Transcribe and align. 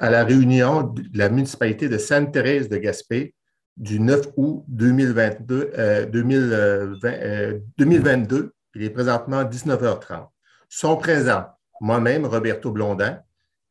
à 0.00 0.10
la 0.10 0.24
réunion 0.24 0.82
de 0.82 1.04
la 1.14 1.28
municipalité 1.28 1.88
de 1.88 1.96
Sainte-Thérèse 1.96 2.68
de 2.68 2.76
Gaspé 2.76 3.34
du 3.76 3.98
9 3.98 4.28
août 4.36 4.64
2022. 4.68 6.08
2022. 6.12 8.52
Il 8.74 8.82
est 8.82 8.90
présentement 8.90 9.44
19h30. 9.44 10.28
Sont 10.68 10.96
présents 10.96 11.46
moi-même, 11.80 12.26
Roberto 12.26 12.70
Blondin, 12.70 13.20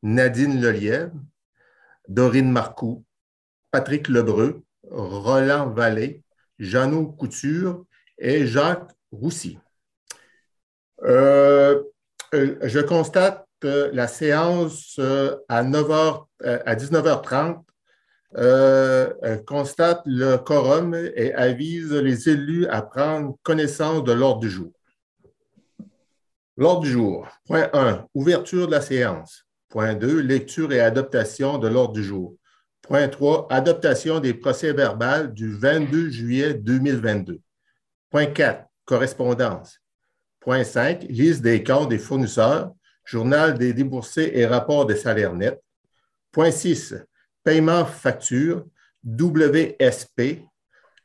Nadine 0.01 0.61
Lelièvre, 0.61 1.13
Dorine 2.07 2.51
Marcoux, 2.51 3.03
Patrick 3.71 4.07
Lebreu, 4.07 4.63
Roland 4.89 5.69
Vallée, 5.69 6.23
Jeannot 6.59 7.07
Couture 7.13 7.85
et 8.17 8.45
Jacques 8.45 8.91
Roussy. 9.11 9.57
Euh, 11.03 11.81
euh, 12.33 12.57
je 12.63 12.79
constate 12.79 13.47
la 13.63 14.07
séance 14.07 14.95
euh, 14.99 15.37
à, 15.49 15.63
9h, 15.63 16.25
à 16.43 16.75
19h30 16.75 17.61
constate 19.45 20.01
le 20.05 20.37
quorum 20.37 20.95
et 20.95 21.33
avise 21.33 21.93
les 21.93 22.29
élus 22.29 22.65
à 22.67 22.81
prendre 22.81 23.37
connaissance 23.43 24.03
de 24.03 24.11
l'ordre 24.11 24.39
du 24.39 24.49
jour. 24.49 24.71
L'ordre 26.55 26.81
du 26.81 26.91
jour. 26.91 27.27
Point 27.45 27.69
1. 27.73 28.07
Ouverture 28.13 28.67
de 28.67 28.71
la 28.71 28.81
séance. 28.81 29.45
Point 29.69 29.95
2. 29.95 30.19
Lecture 30.19 30.71
et 30.71 30.79
adaptation 30.79 31.57
de 31.57 31.67
l'ordre 31.67 31.93
du 31.93 32.03
jour. 32.03 32.35
Point 32.83 33.07
3. 33.07 33.47
Adaptation 33.49 34.19
des 34.19 34.35
procès-verbaux 34.35 35.27
du 35.27 35.51
22 35.51 36.09
juillet 36.09 36.53
2022. 36.53 37.39
Point 38.11 38.27
4. 38.27 38.65
Correspondance. 38.85 39.79
Point 40.39 40.63
5. 40.63 41.03
Liste 41.09 41.41
des 41.41 41.63
comptes 41.63 41.89
des 41.89 41.97
fournisseurs. 41.97 42.71
Journal 43.05 43.57
des 43.57 43.73
déboursés 43.73 44.31
et 44.33 44.45
rapport 44.45 44.85
des 44.85 44.95
salaires 44.95 45.33
nets. 45.33 45.61
Point 46.31 46.51
6. 46.51 46.95
Paiement 47.43 47.85
facture. 47.85 48.65
WSP. 49.05 50.41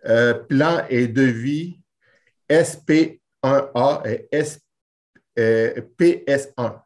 Euh, 0.07 0.35
plan 0.35 0.85
et 0.89 1.09
devis 1.09 1.81
SP1A 2.49 4.07
et 4.07 4.29
SP 4.33 4.63
euh, 5.39 5.81
PS1. 5.99 6.81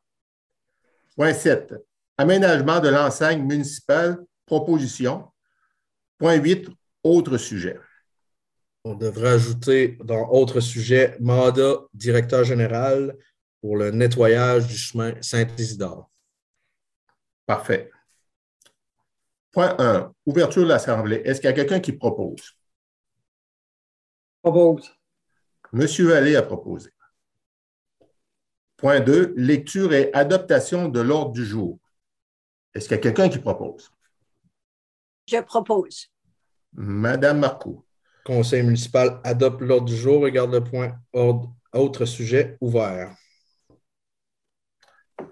Point 1.16 1.34
7. 1.34 1.74
Aménagement 2.16 2.80
de 2.80 2.88
l'enseigne 2.88 3.42
municipale, 3.42 4.18
proposition. 4.46 5.28
Point 6.18 6.36
8. 6.36 6.68
Autres 7.04 7.36
sujets. 7.36 7.78
On 8.84 8.94
devrait 8.94 9.30
ajouter 9.30 9.98
dans 10.04 10.28
autres 10.30 10.60
sujets 10.60 11.16
mandat 11.20 11.80
directeur 11.94 12.44
général 12.44 13.16
pour 13.62 13.76
le 13.76 13.92
nettoyage 13.92 14.66
du 14.66 14.76
chemin 14.76 15.14
Saint-Isidore. 15.22 16.10
Parfait. 17.46 17.90
Point 19.52 19.76
1. 19.78 20.12
Ouverture 20.26 20.64
de 20.64 20.68
l'Assemblée. 20.68 21.22
Est-ce 21.24 21.40
qu'il 21.40 21.48
y 21.48 21.52
a 21.52 21.54
quelqu'un 21.54 21.78
qui 21.78 21.92
propose? 21.92 22.58
Propose. 24.42 24.92
Monsieur 25.72 26.14
Allais 26.14 26.34
a 26.34 26.42
proposé. 26.42 26.90
Point 28.76 29.00
2, 29.00 29.34
lecture 29.36 29.94
et 29.94 30.12
adaptation 30.12 30.88
de 30.88 31.00
l'ordre 31.00 31.30
du 31.30 31.46
jour. 31.46 31.78
Est-ce 32.74 32.88
qu'il 32.88 32.96
y 32.96 32.98
a 32.98 33.02
quelqu'un 33.02 33.28
qui 33.28 33.38
propose? 33.38 33.92
Je 35.28 35.38
propose. 35.40 36.10
Madame 36.72 37.38
Marcoux. 37.38 37.84
Conseil 38.24 38.64
municipal 38.64 39.20
adopte 39.22 39.60
l'ordre 39.60 39.86
du 39.86 39.96
jour 39.96 40.26
et 40.26 40.32
garde 40.32 40.52
le 40.52 40.64
point 40.64 40.98
ordre, 41.12 41.54
autre 41.72 42.06
sujet 42.06 42.56
ouvert. 42.60 43.14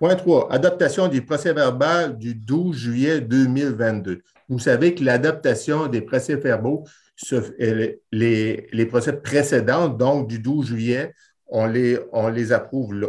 Point 0.01 0.17
3. 0.17 0.51
Adaptation 0.51 1.09
du 1.09 1.21
procès-verbal 1.21 2.17
du 2.17 2.35
12 2.35 2.75
juillet 2.75 3.21
2022. 3.21 4.23
Vous 4.49 4.59
savez 4.59 4.95
que 4.95 5.05
l'adaptation 5.05 5.89
des 5.89 6.01
procès-verbaux, 6.01 6.85
les, 7.31 8.67
les, 8.73 8.87
procès 8.87 9.21
précédents, 9.21 9.91
donc 9.91 10.27
du 10.27 10.39
12 10.39 10.69
juillet, 10.69 11.15
on 11.49 11.67
les, 11.67 11.99
on 12.13 12.29
les 12.29 12.51
approuve 12.51 12.95
là. 12.95 13.09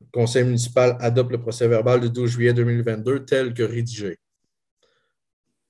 Le 0.00 0.06
conseil 0.10 0.44
municipal 0.44 0.96
adopte 0.98 1.30
le 1.30 1.42
procès-verbal 1.42 2.00
du 2.00 2.08
12 2.08 2.30
juillet 2.30 2.54
2022 2.54 3.26
tel 3.26 3.52
que 3.52 3.62
rédigé. 3.62 4.18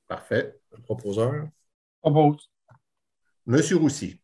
Parfait. 0.06 0.54
Le 0.70 0.82
proposeur? 0.82 1.48
Propose. 2.00 2.48
Monsieur 3.44 3.76
Roussy. 3.76 4.20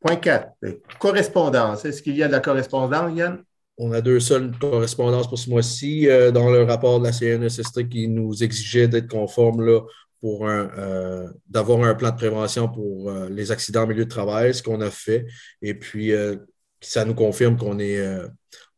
Point 0.00 0.16
4. 0.16 0.52
Correspondance. 0.98 1.84
Est-ce 1.84 2.02
qu'il 2.02 2.16
y 2.16 2.24
a 2.24 2.26
de 2.26 2.32
la 2.32 2.40
correspondance, 2.40 3.16
Yann? 3.16 3.44
On 3.78 3.92
a 3.92 4.00
deux 4.00 4.20
seules 4.20 4.50
correspondances 4.58 5.28
pour 5.28 5.38
ce 5.38 5.48
mois-ci 5.48 6.08
euh, 6.08 6.30
dans 6.30 6.50
le 6.50 6.64
rapport 6.64 6.98
de 6.98 7.04
la 7.04 7.12
CNSST 7.12 7.88
qui 7.88 8.08
nous 8.08 8.42
exigeait 8.42 8.88
d'être 8.88 9.08
conforme 9.08 9.64
là, 9.64 9.80
pour 10.20 10.48
euh, 10.48 11.28
d'avoir 11.48 11.84
un 11.84 11.94
plan 11.94 12.10
de 12.10 12.16
prévention 12.16 12.68
pour 12.68 13.08
euh, 13.08 13.28
les 13.28 13.52
accidents 13.52 13.84
en 13.84 13.86
milieu 13.86 14.04
de 14.04 14.10
travail, 14.10 14.52
ce 14.52 14.62
qu'on 14.62 14.80
a 14.80 14.90
fait. 14.90 15.26
Et 15.62 15.74
puis, 15.74 16.12
ça 16.80 17.04
nous 17.04 17.14
confirme 17.14 17.56
qu'on 17.56 17.78
est 17.78 17.98
euh, 17.98 18.28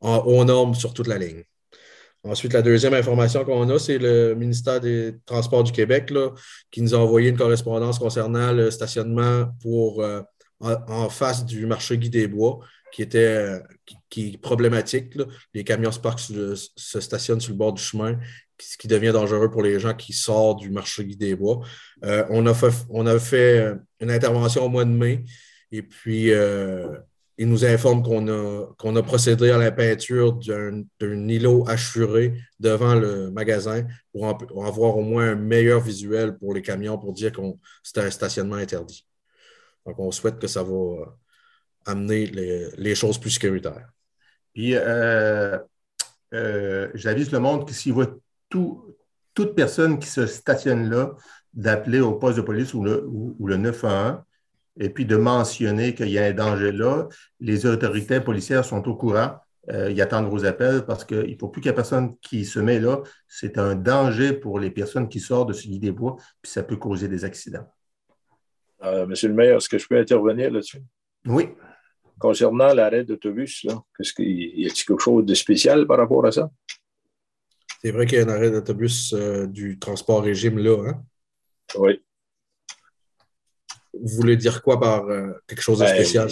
en 0.00 0.18
haut 0.18 0.44
normes 0.44 0.74
sur 0.74 0.94
toute 0.94 1.06
la 1.06 1.18
ligne. 1.18 1.44
Ensuite, 2.22 2.52
la 2.52 2.62
deuxième 2.62 2.92
information 2.92 3.44
qu'on 3.44 3.68
a, 3.70 3.78
c'est 3.78 3.98
le 3.98 4.34
ministère 4.34 4.80
des 4.80 5.14
Transports 5.24 5.64
du 5.64 5.72
Québec 5.72 6.12
qui 6.70 6.82
nous 6.82 6.94
a 6.94 6.98
envoyé 6.98 7.30
une 7.30 7.36
correspondance 7.36 7.98
concernant 7.98 8.52
le 8.52 8.70
stationnement 8.70 9.46
euh, 9.64 10.22
en, 10.60 11.08
face 11.08 11.46
du 11.46 11.64
marché 11.64 11.96
Guy 11.96 12.10
des 12.10 12.28
Bois, 12.28 12.58
qui 12.92 13.02
était 13.02 13.18
euh, 13.18 13.60
qui, 14.08 14.36
problématique. 14.38 15.16
Les 15.54 15.64
camions 15.64 15.92
se, 15.92 16.54
se, 16.54 17.00
stationnent 17.00 17.40
sur 17.40 17.52
le 17.52 17.58
bord 17.58 17.72
du 17.72 17.82
chemin, 17.82 18.18
ce 18.60 18.76
qui 18.76 18.88
devient 18.88 19.12
dangereux 19.12 19.50
pour 19.50 19.62
les 19.62 19.80
gens 19.80 19.94
qui 19.94 20.12
sortent 20.12 20.60
du 20.60 20.70
marché 20.70 21.04
des 21.04 21.34
Bois. 21.34 21.60
on, 22.02 22.46
a 22.46 22.54
fait, 22.54 22.72
on 22.90 23.06
a 23.06 23.18
fait 23.18 23.74
une 24.00 24.10
intervention 24.10 24.64
au 24.64 24.68
mois 24.68 24.84
de 24.84 24.90
mai 24.90 25.24
et 25.72 25.82
puis 25.82 26.32
il 27.40 27.48
nous 27.48 27.64
informe 27.64 28.02
qu'on 28.02 28.28
a, 28.28 28.98
a 28.98 29.02
procédé 29.02 29.48
à 29.48 29.56
la 29.56 29.72
peinture 29.72 30.34
d'un, 30.34 30.84
îlot 31.00 31.64
assuré 31.66 32.34
devant 32.60 32.94
le 32.94 33.30
magasin 33.30 33.86
pour, 34.12 34.28
avoir 34.66 34.98
au 34.98 35.00
moins 35.00 35.30
un 35.30 35.36
meilleur 35.36 35.80
visuel 35.80 36.36
pour 36.36 36.52
les 36.52 36.60
camions 36.60 36.98
pour 36.98 37.14
dire 37.14 37.32
que 37.32 37.40
c'est 37.82 37.96
un 37.96 38.10
stationnement 38.10 38.56
interdit. 38.56 39.06
Donc, 39.86 39.98
on 39.98 40.10
souhaite 40.10 40.38
que 40.38 40.46
ça 40.46 40.62
va 40.62 40.70
euh, 40.70 41.06
amener 41.86 42.26
les, 42.26 42.94
choses 42.94 43.18
plus 43.18 43.30
sécuritaires. 43.30 43.88
Puis, 44.52 44.74
euh, 44.74 45.58
euh, 46.34 46.88
j'avise 46.94 47.32
le 47.32 47.38
monde 47.38 47.66
que 47.66 47.74
s'il 47.74 47.92
voit 47.92 48.08
toute 48.48 49.54
personne 49.54 49.98
qui 49.98 50.08
se 50.08 50.26
stationne 50.26 50.90
là, 50.90 51.14
d'appeler 51.52 52.00
au 52.00 52.12
poste 52.12 52.36
de 52.36 52.42
police 52.42 52.74
ou 52.74 52.84
le, 52.84 53.06
ou 53.06 53.46
le 53.46 53.56
911 53.56 54.22
et 54.78 54.88
puis 54.88 55.04
de 55.04 55.16
mentionner 55.16 55.94
qu'il 55.94 56.10
y 56.10 56.18
a 56.18 56.24
un 56.24 56.32
danger 56.32 56.72
là. 56.72 57.08
Les 57.40 57.66
autorités 57.66 58.20
policières 58.20 58.64
sont 58.64 58.86
au 58.88 58.94
courant. 58.94 59.36
Euh, 59.70 59.90
ils 59.90 60.00
attendent 60.00 60.28
vos 60.28 60.44
appels 60.44 60.84
parce 60.86 61.04
qu'il 61.04 61.30
ne 61.30 61.36
faut 61.38 61.48
plus 61.48 61.60
qu'il 61.60 61.68
y 61.68 61.72
ait 61.72 61.74
personne 61.74 62.16
qui 62.18 62.44
se 62.44 62.58
met 62.58 62.80
là. 62.80 63.02
C'est 63.28 63.58
un 63.58 63.74
danger 63.74 64.32
pour 64.32 64.58
les 64.58 64.70
personnes 64.70 65.08
qui 65.08 65.20
sortent 65.20 65.48
de 65.48 65.52
ce 65.52 65.68
lit 65.68 65.78
des 65.78 65.92
bois, 65.92 66.16
puis 66.40 66.50
ça 66.50 66.62
peut 66.62 66.76
causer 66.76 67.08
des 67.08 67.24
accidents. 67.24 67.66
Euh, 68.82 69.06
monsieur 69.06 69.28
le 69.28 69.34
maire, 69.34 69.56
est-ce 69.56 69.68
que 69.68 69.76
je 69.76 69.86
peux 69.86 69.98
intervenir 69.98 70.50
là-dessus? 70.50 70.82
Oui. 71.26 71.50
Concernant 72.20 72.72
l'arrêt 72.74 73.02
d'autobus, 73.02 73.66
est-ce 73.98 74.12
qu'il 74.12 74.60
y 74.60 74.66
a 74.66 74.70
quelque 74.70 74.98
chose 74.98 75.24
de 75.24 75.34
spécial 75.34 75.86
par 75.86 75.98
rapport 75.98 76.24
à 76.26 76.30
ça? 76.30 76.50
C'est 77.82 77.90
vrai 77.90 78.06
qu'il 78.06 78.18
y 78.18 78.20
a 78.20 78.24
un 78.24 78.28
arrêt 78.28 78.50
d'autobus 78.50 79.14
euh, 79.14 79.46
du 79.46 79.78
transport 79.78 80.22
régime 80.22 80.58
là. 80.58 80.76
Hein? 80.86 81.02
Oui. 81.78 82.02
Vous 83.94 84.16
voulez 84.16 84.36
dire 84.36 84.62
quoi 84.62 84.78
par 84.78 85.06
euh, 85.08 85.32
quelque 85.46 85.62
chose 85.62 85.78
de 85.78 85.84
ben, 85.84 85.94
spécial? 85.94 86.28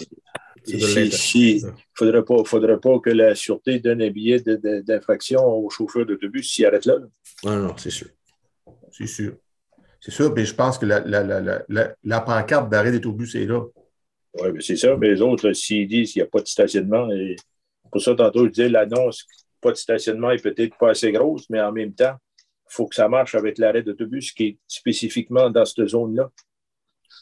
il 0.67 1.65
ne 1.65 1.71
faudrait 1.95 2.25
pas, 2.25 2.45
faudrait 2.45 2.79
pas 2.79 2.99
que 3.01 3.11
la 3.11 3.35
Sûreté 3.35 3.81
donne 3.81 4.03
un 4.03 4.11
billet 4.11 4.41
d'infraction 4.41 5.43
au 5.45 5.71
chauffeur 5.71 6.05
d'autobus 6.05 6.53
s'il 6.53 6.67
arrête 6.67 6.85
là. 6.85 6.97
Non, 7.45 7.57
non, 7.57 7.77
c'est 7.77 7.91
sûr. 7.91 8.09
C'est 8.91 9.07
sûr. 9.07 9.37
C'est 10.01 10.11
sûr, 10.11 10.33
mais 10.35 10.45
je 10.45 10.55
pense 10.55 10.79
que 10.79 10.87
la, 10.87 11.01
la, 11.01 12.21
pancarte 12.21 12.71
d'arrêt 12.71 12.93
d'autobus 12.93 13.35
est 13.35 13.47
là. 13.47 13.65
Oui, 14.35 14.53
mais 14.53 14.61
c'est 14.61 14.77
ça. 14.77 14.97
Mais 14.97 15.09
les 15.09 15.23
autres, 15.23 15.53
s'ils 15.53 15.89
disent 15.89 16.13
qu'il 16.13 16.23
n'y 16.23 16.27
a 16.27 16.31
pas 16.31 16.41
de 16.41 16.47
stationnement, 16.47 17.11
et 17.11 17.37
pour 17.91 18.01
ça, 18.01 18.15
tantôt, 18.15 18.45
je 18.45 18.51
disais 18.51 18.69
l'annonce, 18.69 19.27
pas 19.61 19.73
de 19.73 19.77
stationnement 19.77 20.31
est 20.31 20.43
peut-être 20.43 20.77
pas 20.79 20.91
assez 20.91 21.11
grosse, 21.13 21.49
mais 21.51 21.61
en 21.61 21.73
même 21.73 21.95
temps, 21.95 22.17
il 22.71 22.75
faut 22.75 22.87
que 22.87 22.95
ça 22.95 23.09
marche 23.09 23.35
avec 23.35 23.59
l'arrêt 23.59 23.83
d'autobus 23.83 24.33
qui 24.33 24.45
est 24.45 24.59
spécifiquement 24.69 25.51
dans 25.51 25.65
cette 25.65 25.87
zone-là. 25.87 26.31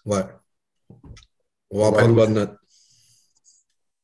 Ouais. 0.04 0.24
On 1.70 1.80
va 1.80 1.86
en 1.86 1.92
prendre 1.92 2.14
bonne 2.14 2.34
note. 2.34 2.56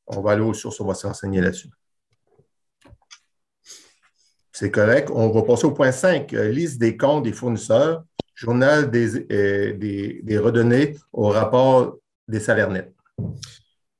On 0.06 0.20
va 0.20 0.32
aller 0.32 0.42
aux 0.42 0.54
sources, 0.54 0.80
on 0.80 0.86
va 0.86 0.94
s'enseigner 0.94 1.40
là-dessus. 1.40 1.68
C'est 4.52 4.70
correct. 4.70 5.10
On 5.12 5.30
va 5.30 5.42
passer 5.42 5.64
au 5.64 5.72
point 5.72 5.92
5, 5.92 6.32
euh, 6.34 6.48
liste 6.48 6.78
des 6.78 6.96
comptes 6.96 7.24
des 7.24 7.32
fournisseurs, 7.32 8.04
journal 8.34 8.90
euh, 8.94 9.72
des, 9.72 10.20
des, 10.22 10.38
redonnées 10.38 10.96
au 11.12 11.28
rapport 11.28 11.96
des 12.28 12.40
salaires 12.40 12.70
nets. 12.70 12.92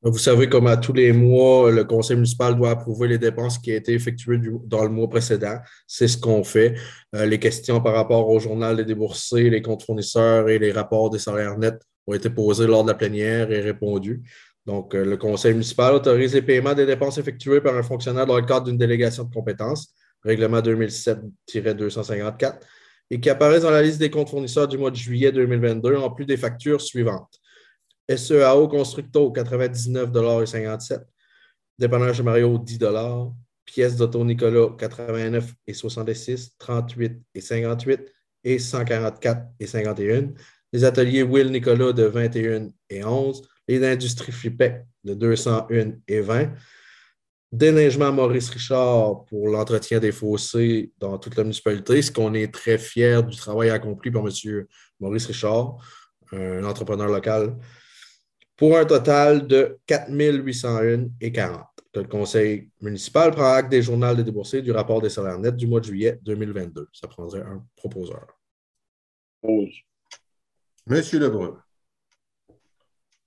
Vous 0.05 0.19
savez, 0.19 0.49
comme 0.49 0.67
à 0.67 0.77
tous 0.77 0.93
les 0.93 1.13
mois, 1.13 1.71
le 1.71 1.85
conseil 1.85 2.17
municipal 2.17 2.57
doit 2.57 2.71
approuver 2.71 3.07
les 3.07 3.19
dépenses 3.19 3.57
qui 3.59 3.71
ont 3.71 3.77
été 3.77 3.93
effectuées 3.93 4.41
dans 4.65 4.83
le 4.83 4.89
mois 4.89 5.09
précédent. 5.09 5.59
C'est 5.87 6.09
ce 6.09 6.19
qu'on 6.19 6.43
fait. 6.43 6.75
Euh, 7.15 7.25
les 7.25 7.39
questions 7.39 7.81
par 7.81 7.95
rapport 7.95 8.29
au 8.29 8.41
journal 8.41 8.77
des 8.77 8.85
déboursés, 8.85 9.49
les 9.49 9.63
comptes 9.63 9.85
fournisseurs 9.85 10.49
et 10.49 10.59
les 10.59 10.73
rapports 10.73 11.09
des 11.09 11.21
salaires 11.21 11.57
nets 11.57 11.81
ont 12.09 12.15
été 12.15 12.31
posées 12.31 12.67
lors 12.67 12.83
de 12.83 12.89
la 12.89 12.97
plénière 12.97 13.53
et 13.53 13.61
répondues. 13.61 14.23
Donc, 14.67 14.93
euh, 14.97 15.05
le 15.05 15.17
conseil 15.17 15.53
municipal 15.53 15.95
autorise 15.95 16.35
les 16.35 16.43
paiements 16.43 16.75
des 16.75 16.87
dépenses 16.87 17.19
effectuées 17.19 17.61
par 17.61 17.77
un 17.77 17.85
fonctionnaire 17.85 18.27
dans 18.27 18.37
le 18.37 18.45
cadre 18.45 18.67
d'une 18.67 18.79
délégation 18.79 19.23
de 19.23 19.33
compétences, 19.33 19.95
règlement 20.25 20.61
2007-254, 20.61 22.59
et 23.09 23.21
qui 23.21 23.31
apparaissent 23.31 23.63
dans 23.63 23.71
la 23.71 23.83
liste 23.83 24.01
des 24.01 24.11
comptes 24.11 24.31
fournisseurs 24.31 24.67
du 24.67 24.79
mois 24.79 24.91
de 24.91 24.97
juillet 24.97 25.31
2022, 25.31 25.97
en 25.97 26.11
plus 26.11 26.27
des 26.27 26.37
factures 26.37 26.81
suivantes. 26.81 27.42
SEAO 28.17 28.69
Constructo, 28.69 29.31
99,57 29.31 31.05
Dépannage 31.79 32.19
de 32.19 32.23
Mario, 32.23 32.59
10 32.59 32.79
Pièces 33.65 33.97
d'auto 33.97 34.25
Nicolas, 34.25 34.69
89 34.79 35.55
et 35.67 35.75
66, 35.75 36.57
38 36.59 37.23
et 37.35 37.41
58 37.41 38.13
et 38.45 38.59
144 38.59 39.43
et 39.59 39.67
51. 39.67 40.33
Les 40.73 40.85
ateliers 40.85 41.23
Will 41.23 41.51
Nicolas 41.51 41.93
de 41.93 42.05
21 42.05 42.71
et 42.91 43.05
11. 43.05 43.43
Les 43.69 43.85
industries 43.87 44.33
Flipec 44.33 44.85
de 45.05 45.15
201 45.15 45.93
et 46.09 46.21
20. 46.21 46.53
Déneigement 47.53 48.13
Maurice 48.13 48.49
Richard 48.49 49.25
pour 49.27 49.49
l'entretien 49.49 50.01
des 50.01 50.13
fossés 50.13 50.93
dans 50.99 51.19
toute 51.19 51.37
la 51.37 51.43
municipalité, 51.43 52.01
ce 52.01 52.11
qu'on 52.11 52.33
est 52.33 52.53
très 52.53 52.79
fier 52.79 53.23
du 53.23 53.37
travail 53.37 53.69
accompli 53.71 54.11
par 54.11 54.23
M. 54.27 54.65
Maurice 54.99 55.27
Richard, 55.27 55.77
un 56.33 56.65
entrepreneur 56.65 57.09
local 57.09 57.59
pour 58.63 58.79
un 58.79 58.85
total 58.85 59.49
de 59.49 59.81
4 59.87 60.09
801 60.09 61.09
et 61.21 61.33
40. 61.33 61.67
Le 61.97 62.05
conseil 62.05 62.71
municipal 62.81 63.33
prend 63.33 63.55
acte 63.55 63.73
des 63.73 63.83
journaux 63.83 64.15
des 64.15 64.23
déboursés 64.23 64.63
du 64.63 64.71
rapport 64.71 65.03
des 65.03 65.09
salaires 65.09 65.41
nets 65.41 65.57
du 65.57 65.67
mois 65.67 65.81
de 65.81 65.87
juillet 65.87 66.21
2022. 66.23 66.87
Ça 66.93 67.09
prendrait 67.09 67.41
un 67.41 67.67
proposeur. 67.75 68.25
Monsieur 70.87 71.19
Lebrun. 71.19 71.61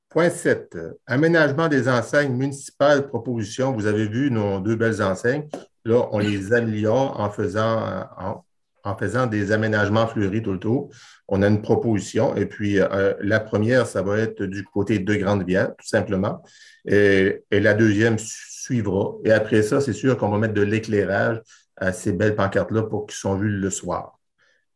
Point 0.07 0.29
7. 0.29 0.77
Aménagement 1.05 1.67
des 1.67 1.89
enseignes 1.89 2.31
municipales, 2.31 3.05
proposition. 3.09 3.73
Vous 3.73 3.87
avez 3.87 4.07
vu 4.07 4.31
nos 4.31 4.61
deux 4.61 4.77
belles 4.77 5.03
enseignes. 5.03 5.49
Là, 5.83 6.07
on 6.13 6.19
les 6.19 6.53
améliore 6.53 7.19
en 7.19 7.29
faisant, 7.29 8.07
en, 8.17 8.44
en 8.85 8.95
faisant 8.95 9.25
des 9.25 9.51
aménagements 9.51 10.07
fleuris 10.07 10.41
tout 10.41 10.53
le 10.53 10.59
tour. 10.59 10.89
On 11.27 11.41
a 11.41 11.47
une 11.47 11.61
proposition. 11.61 12.35
Et 12.35 12.45
puis, 12.45 12.79
euh, 12.79 13.15
la 13.19 13.39
première, 13.39 13.87
ça 13.87 14.01
va 14.01 14.19
être 14.19 14.43
du 14.43 14.63
côté 14.63 14.99
de 14.99 15.15
Grande-Bière, 15.15 15.75
tout 15.75 15.87
simplement. 15.87 16.43
Et, 16.85 17.43
la 17.51 17.73
deuxième 17.73 18.17
suivra. 18.19 19.15
Et 19.25 19.31
après 19.31 19.63
ça, 19.63 19.81
c'est 19.81 19.93
sûr 19.93 20.17
qu'on 20.17 20.29
va 20.29 20.37
mettre 20.37 20.53
de 20.53 20.61
l'éclairage 20.61 21.41
à 21.77 21.91
ces 21.91 22.13
belles 22.13 22.35
pancartes-là 22.35 22.83
pour 22.83 23.07
qu'ils 23.07 23.17
soient 23.17 23.35
vues 23.35 23.49
le 23.49 23.69
soir. 23.69 24.19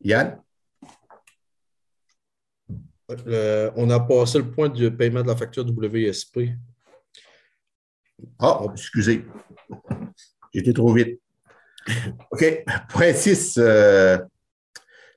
Yann? 0.02 0.42
Euh, 3.28 3.72
on 3.76 3.90
a 3.90 4.00
passé 4.00 4.40
le 4.40 4.52
point 4.52 4.70
du 4.70 4.92
paiement 4.92 5.22
de 5.22 5.28
la 5.28 5.36
facture 5.36 5.66
WSP. 5.66 6.50
Ah, 8.40 8.62
excusez. 8.74 9.26
J'étais 10.54 10.74
trop 10.74 10.94
vite. 10.94 11.20
OK. 12.32 12.64
Point 12.90 13.14
6. 13.14 13.58
Euh, 13.58 14.18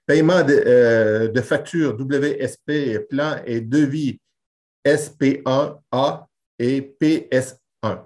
paiement 0.07 0.43
de, 0.43 0.63
euh, 0.67 1.29
de 1.29 1.41
facture 1.41 1.95
WSP, 1.99 3.09
plan 3.09 3.37
et 3.47 3.61
devis 3.61 4.21
SP1A 4.85 6.27
et 6.59 6.97
PS1. 7.01 8.01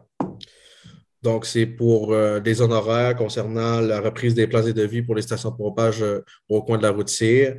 Donc, 1.23 1.47
c'est 1.47 1.67
pour 1.67 2.13
euh, 2.13 2.39
des 2.39 2.61
honoraires 2.61 3.17
concernant 3.17 3.81
la 3.81 4.01
reprise 4.01 4.35
des 4.35 4.47
plans 4.47 4.65
et 4.65 4.73
devis 4.73 5.03
pour 5.03 5.15
les 5.15 5.23
stations 5.23 5.51
de 5.51 5.57
pompage 5.57 6.05
au 6.49 6.63
coin 6.63 6.79
de 6.79 6.83
la 6.83 6.91
route 6.91 7.09
Cyr. 7.09 7.57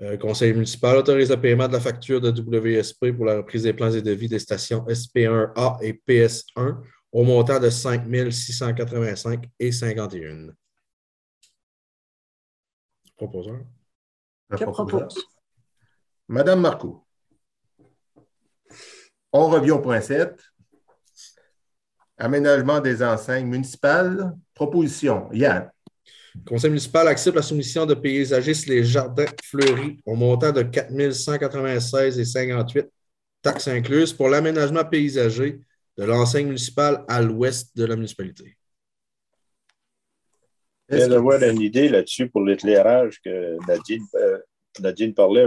Le 0.00 0.16
conseil 0.16 0.52
municipal 0.52 0.96
autorise 0.96 1.30
le 1.30 1.40
paiement 1.40 1.68
de 1.68 1.74
la 1.74 1.80
facture 1.80 2.20
de 2.20 2.30
WSP 2.30 3.12
pour 3.12 3.26
la 3.26 3.36
reprise 3.36 3.62
des 3.62 3.72
plans 3.72 3.92
et 3.92 4.02
devis 4.02 4.28
des 4.28 4.40
stations 4.40 4.84
SP1A 4.88 5.78
et 5.82 6.00
PS1 6.08 6.78
au 7.14 7.22
montant 7.22 7.60
de 7.60 7.70
5 7.70 8.02
685 8.32 9.48
et 9.60 9.70
51. 9.70 10.48
Proposeur. 13.16 13.60
Je 14.50 14.64
propose. 14.64 15.24
Madame 16.26 16.60
Marco. 16.60 17.06
On 19.32 19.48
revient 19.48 19.70
au 19.70 19.78
point 19.78 20.00
7. 20.00 20.42
Aménagement 22.18 22.80
des 22.80 23.00
enseignes 23.00 23.46
municipales. 23.46 24.34
Proposition. 24.52 25.30
Yann. 25.32 25.70
Le 26.34 26.42
conseil 26.44 26.70
municipal 26.70 27.06
accepte 27.06 27.36
la 27.36 27.42
soumission 27.42 27.86
de 27.86 27.94
paysagistes 27.94 28.66
les 28.66 28.82
jardins 28.82 29.26
fleuris 29.44 30.00
au 30.04 30.16
montant 30.16 30.50
de 30.50 30.62
4 30.62 31.12
196 31.12 32.18
et 32.18 32.24
58 32.24 32.88
taxes 33.40 33.68
incluses 33.68 34.12
pour 34.12 34.28
l'aménagement 34.28 34.84
paysager 34.84 35.60
de 35.96 36.04
l'enseigne 36.04 36.46
municipale 36.46 37.04
à 37.08 37.22
l'ouest 37.22 37.76
de 37.76 37.84
la 37.84 37.96
municipalité. 37.96 38.56
Je 40.88 40.96
viens 40.96 41.08
d'avoir 41.08 41.42
une 41.42 41.60
idée 41.60 41.88
là-dessus 41.88 42.28
pour 42.28 42.42
l'éclairage 42.42 43.20
que 43.24 43.56
Nadine, 43.66 44.04
euh, 44.14 44.38
Nadine 44.80 45.14
parlait. 45.14 45.46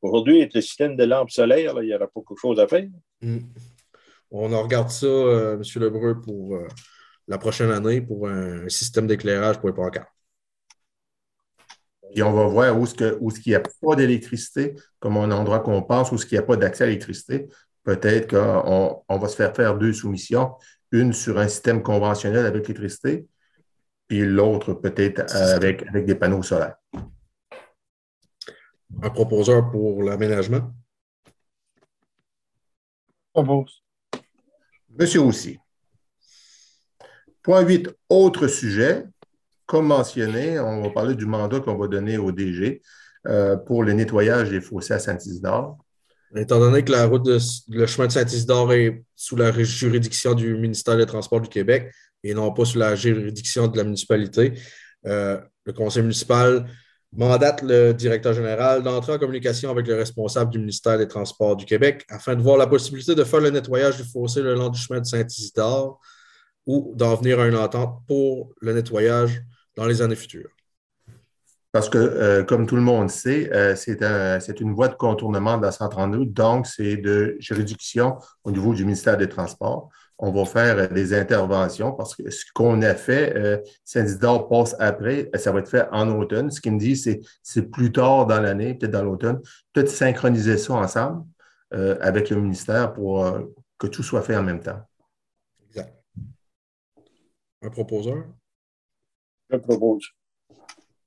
Aujourd'hui, 0.00 0.38
avec 0.38 0.54
le 0.54 0.60
système 0.60 0.96
de 0.96 1.04
lampes 1.04 1.30
solaires, 1.30 1.74
il 1.82 1.86
n'y 1.86 1.94
aura 1.94 2.06
pas 2.06 2.20
quelque 2.26 2.40
chose 2.40 2.60
à 2.60 2.68
faire. 2.68 2.86
Hmm. 3.20 3.40
On 4.30 4.62
regarde 4.62 4.90
ça, 4.90 5.06
euh, 5.06 5.54
M. 5.54 5.82
Lebreu, 5.82 6.20
pour 6.20 6.56
euh, 6.56 6.68
la 7.26 7.38
prochaine 7.38 7.70
année 7.70 8.00
pour 8.00 8.28
un 8.28 8.68
système 8.68 9.06
d'éclairage 9.06 9.58
pour 9.58 9.68
les 9.68 9.74
pancartes. 9.74 10.12
Puis 12.12 12.22
on 12.22 12.32
va 12.32 12.46
voir 12.46 12.78
où 12.78 12.84
est-ce 12.84 13.40
qu'il 13.40 13.50
n'y 13.52 13.56
a 13.56 13.60
pas 13.60 13.96
d'électricité, 13.96 14.74
comme 14.98 15.16
un 15.18 15.30
endroit 15.30 15.60
qu'on 15.60 15.82
pense, 15.82 16.10
où 16.10 16.14
est-ce 16.14 16.24
qu'il 16.24 16.38
n'y 16.38 16.44
a 16.44 16.46
pas 16.46 16.56
d'accès 16.56 16.84
à 16.84 16.86
l'électricité 16.86 17.48
peut-être 17.88 18.28
qu'on 18.28 19.18
va 19.18 19.28
se 19.28 19.34
faire 19.34 19.56
faire 19.56 19.78
deux 19.78 19.94
soumissions, 19.94 20.56
une 20.92 21.14
sur 21.14 21.38
un 21.38 21.48
système 21.48 21.82
conventionnel 21.82 22.44
avec 22.44 22.68
l'électricité, 22.68 23.26
puis 24.06 24.26
l'autre 24.26 24.74
peut-être 24.74 25.34
avec, 25.34 25.86
avec 25.88 26.04
des 26.04 26.14
panneaux 26.14 26.42
solaires. 26.42 26.76
Un 29.02 29.08
proposeur 29.08 29.70
pour 29.70 30.02
l'aménagement? 30.02 30.70
Propose. 33.32 33.82
Monsieur 34.98 35.22
aussi. 35.22 35.58
Point 37.42 37.62
8, 37.62 37.88
autre 38.10 38.48
sujet. 38.48 39.06
Comme 39.64 39.86
mentionné, 39.86 40.60
on 40.60 40.82
va 40.82 40.90
parler 40.90 41.14
du 41.14 41.24
mandat 41.24 41.60
qu'on 41.60 41.78
va 41.78 41.88
donner 41.88 42.18
au 42.18 42.32
DG 42.32 42.82
euh, 43.26 43.56
pour 43.56 43.82
le 43.82 43.94
nettoyage 43.94 44.50
des 44.50 44.60
fossés 44.60 44.92
à 44.92 44.98
Saint-Isidore. 44.98 45.78
Étant 46.36 46.60
donné 46.60 46.84
que 46.84 46.92
la 46.92 47.06
route 47.06 47.26
le 47.26 47.86
chemin 47.86 48.06
de 48.06 48.12
Saint-Isidore 48.12 48.72
est 48.74 49.02
sous 49.16 49.36
la 49.36 49.50
juridiction 49.52 50.34
du 50.34 50.56
ministère 50.56 50.96
des 50.96 51.06
Transports 51.06 51.40
du 51.40 51.48
Québec 51.48 51.90
et 52.22 52.34
non 52.34 52.52
pas 52.52 52.64
sous 52.64 52.78
la 52.78 52.94
juridiction 52.94 53.68
de 53.68 53.76
la 53.76 53.84
municipalité, 53.84 54.54
euh, 55.06 55.40
le 55.64 55.72
conseil 55.72 56.02
municipal 56.02 56.68
mandate 57.12 57.62
le 57.62 57.92
directeur 57.92 58.34
général 58.34 58.82
d'entrer 58.82 59.12
en 59.12 59.18
communication 59.18 59.70
avec 59.70 59.86
le 59.86 59.94
responsable 59.94 60.50
du 60.50 60.58
ministère 60.58 60.98
des 60.98 61.08
Transports 61.08 61.56
du 61.56 61.64
Québec 61.64 62.04
afin 62.10 62.36
de 62.36 62.42
voir 62.42 62.58
la 62.58 62.66
possibilité 62.66 63.14
de 63.14 63.24
faire 63.24 63.40
le 63.40 63.50
nettoyage 63.50 63.96
du 63.96 64.04
fossé 64.04 64.42
le 64.42 64.54
long 64.54 64.68
du 64.68 64.78
chemin 64.78 65.00
de 65.00 65.06
Saint-Isidore 65.06 66.00
ou 66.66 66.92
d'en 66.94 67.14
venir 67.14 67.40
à 67.40 67.46
une 67.46 67.56
entente 67.56 68.02
pour 68.06 68.52
le 68.60 68.74
nettoyage 68.74 69.42
dans 69.74 69.86
les 69.86 70.02
années 70.02 70.16
futures. 70.16 70.50
Parce 71.70 71.90
que, 71.90 71.98
euh, 71.98 72.44
comme 72.44 72.66
tout 72.66 72.76
le 72.76 72.82
monde 72.82 73.10
sait, 73.10 73.52
euh, 73.52 73.76
c'est 73.76 74.60
une 74.60 74.72
voie 74.72 74.88
de 74.88 74.94
contournement 74.94 75.58
de 75.58 75.62
la 75.62 75.72
132, 75.72 76.24
donc 76.24 76.66
c'est 76.66 76.96
de 76.96 77.36
juridiction 77.40 78.16
au 78.44 78.50
niveau 78.50 78.72
du 78.72 78.84
ministère 78.84 79.18
des 79.18 79.28
Transports. 79.28 79.90
On 80.16 80.32
va 80.32 80.46
faire 80.46 80.78
euh, 80.78 80.86
des 80.86 81.12
interventions 81.12 81.92
parce 81.92 82.16
que 82.16 82.30
ce 82.30 82.44
qu'on 82.54 82.80
a 82.80 82.94
fait, 82.94 83.62
Saint-Isidore 83.84 84.48
passe 84.48 84.76
après, 84.78 85.30
ça 85.34 85.52
va 85.52 85.60
être 85.60 85.68
fait 85.68 85.86
en 85.92 86.08
automne. 86.08 86.50
Ce 86.50 86.60
qui 86.60 86.70
me 86.70 86.78
dit, 86.78 86.96
c'est 86.96 87.20
c'est 87.42 87.70
plus 87.70 87.92
tard 87.92 88.26
dans 88.26 88.40
l'année, 88.40 88.74
peut-être 88.74 88.92
dans 88.92 89.04
l'automne, 89.04 89.40
peut-être 89.74 89.90
synchroniser 89.90 90.56
ça 90.56 90.74
ensemble 90.74 91.24
avec 91.70 92.30
le 92.30 92.40
ministère 92.40 92.94
pour 92.94 93.30
que 93.78 93.86
tout 93.86 94.02
soit 94.02 94.22
fait 94.22 94.36
en 94.36 94.42
même 94.42 94.60
temps. 94.60 94.80
Exact. 95.68 95.94
Un 97.62 97.68
proposeur? 97.68 98.24
Je 99.50 99.56
propose. 99.58 100.17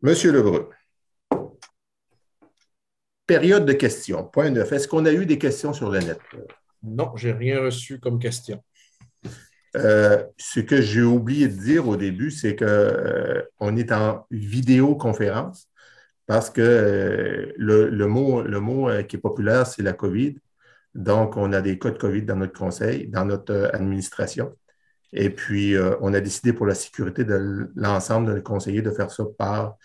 Monsieur 0.02 0.32
Lebrun. 0.32 0.68
Période 3.28 3.66
de 3.66 3.74
questions. 3.74 4.24
Point 4.24 4.50
9. 4.50 4.72
Est-ce 4.72 4.88
qu'on 4.88 5.06
a 5.06 5.14
eu 5.14 5.28
des 5.28 5.38
questions 5.38 5.74
sur 5.74 5.92
le 5.92 6.00
net? 6.00 6.20
Non, 6.82 7.16
je 7.16 7.28
n'ai 7.28 7.34
rien 7.36 7.62
reçu 7.62 8.00
comme 8.00 8.18
question. 8.18 8.64
Euh, 9.78 10.24
ce 10.38 10.60
que 10.60 10.82
j'ai 10.82 11.04
oublié 11.04 11.48
de 11.48 11.54
dire 11.54 11.88
au 11.88 11.98
début, 11.98 12.32
c'est 12.32 12.56
qu'on 12.56 12.66
euh, 12.66 13.76
est 13.78 13.92
en 13.92 14.26
vidéoconférence 14.32 15.70
parce 16.26 16.50
que 16.50 16.62
euh, 16.62 17.54
le, 17.56 18.08
mot, 18.08 18.42
le 18.42 18.60
mot 18.60 18.90
qui 19.08 19.18
est 19.18 19.20
populaire, 19.20 19.68
c'est 19.68 19.84
la 19.84 19.94
COVID. 19.94 20.36
Donc, 20.96 21.38
on 21.38 21.54
a 21.54 21.62
des 21.62 21.78
cas 21.78 21.92
de 21.92 22.00
COVID 22.00 22.24
dans 22.24 22.38
notre 22.38 22.58
conseil, 22.58 23.08
dans 23.08 23.26
notre 23.26 23.70
administration. 23.74 24.52
Et 25.14 25.30
puis, 25.30 25.76
euh, 25.76 25.96
on 26.02 26.14
a 26.14 26.22
décidé 26.22 26.54
pour 26.54 26.66
la 26.66 26.76
sécurité 26.76 27.24
de 27.24 27.70
l'ensemble 27.76 28.34
de 28.34 28.40
conseillers 28.40 28.82
de 28.82 28.92
faire 28.92 29.12
ça 29.12 29.24
par, 29.38 29.76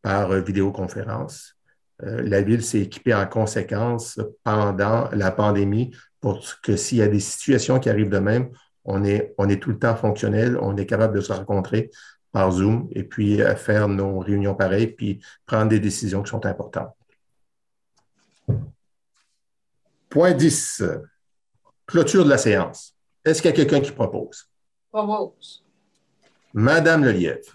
par 0.00 0.30
euh, 0.30 0.40
vidéoconférence. 0.40 1.56
la 2.00 2.42
Ville 2.42 2.64
s'est 2.64 2.80
équipée 2.80 3.14
en 3.14 3.26
conséquence 3.26 4.18
pendant 4.42 5.08
la 5.12 5.30
pandémie 5.30 5.94
pour 6.20 6.42
que 6.62 6.76
s'il 6.76 6.98
y 6.98 7.02
a 7.02 7.08
des 7.08 7.20
situations 7.20 7.78
qui 7.78 7.90
arrivent 7.90 8.10
de 8.10 8.18
même, 8.18 8.50
on 8.84 9.04
est, 9.04 9.34
on 9.38 9.48
est 9.48 9.62
tout 9.62 9.70
le 9.70 9.78
temps 9.78 9.94
fonctionnel, 9.94 10.58
on 10.60 10.76
est 10.76 10.86
capable 10.86 11.14
de 11.16 11.20
se 11.20 11.32
rencontrer 11.32 11.90
par 12.32 12.50
Zoom 12.50 12.88
et 12.92 13.04
puis 13.04 13.40
faire 13.56 13.86
nos 13.86 14.18
réunions 14.18 14.54
pareilles, 14.54 14.88
puis 14.88 15.20
prendre 15.46 15.68
des 15.68 15.78
décisions 15.78 16.22
qui 16.22 16.30
sont 16.30 16.44
importantes. 16.44 16.96
Point 20.08 20.32
10. 20.32 20.82
Clôture 21.86 22.24
de 22.24 22.30
la 22.30 22.38
séance. 22.38 22.94
Est-ce 23.24 23.40
qu'il 23.40 23.50
y 23.50 23.54
a 23.54 23.56
quelqu'un 23.56 23.80
qui 23.80 23.92
propose? 23.92 24.51
Propose. 24.92 25.64
Madame 26.52 27.04
Lelièvre. 27.04 27.50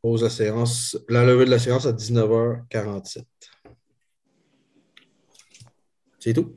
Pose 0.00 0.22
la 0.22 0.30
séance, 0.30 0.96
la 1.08 1.24
levée 1.24 1.44
de 1.44 1.50
la 1.50 1.58
séance 1.58 1.86
à 1.86 1.92
19h47. 1.92 3.24
C'est 6.20 6.34
tout. 6.34 6.56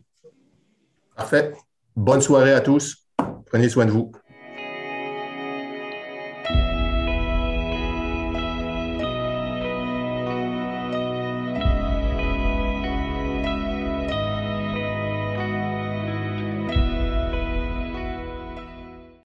Parfait. 1.16 1.54
Bonne 1.96 2.22
soirée 2.22 2.54
à 2.54 2.62
tous. 2.62 3.08
Prenez 3.48 3.68
soin 3.68 3.86
de 3.86 3.92
vous. 3.92 4.12